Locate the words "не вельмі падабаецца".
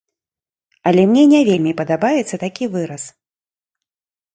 1.35-2.35